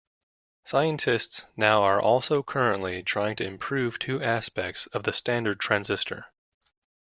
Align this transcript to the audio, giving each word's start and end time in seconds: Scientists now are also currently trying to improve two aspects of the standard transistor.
Scientists 0.65 1.45
now 1.55 1.83
are 1.83 2.01
also 2.01 2.41
currently 2.41 3.03
trying 3.03 3.35
to 3.35 3.45
improve 3.45 3.99
two 3.99 4.19
aspects 4.19 4.87
of 4.87 5.03
the 5.03 5.13
standard 5.13 5.59
transistor. 5.59 6.25